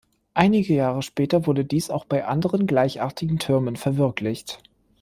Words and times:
Einige 0.33 0.73
Jahre 0.73 1.03
später 1.03 1.45
wurde 1.45 1.63
dies 1.63 1.91
auch 1.91 2.05
bei 2.05 2.25
anderen 2.25 2.65
gleichartigen 2.65 3.37
Türmen 3.37 3.75
verwirklicht. 3.75 4.57